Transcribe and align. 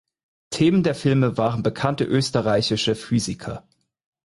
Themen 0.49 0.81
der 0.81 0.95
Filme 0.95 1.37
waren 1.37 1.61
bekannte 1.61 2.05
österreichische 2.05 2.95
Physiker. 2.95 3.67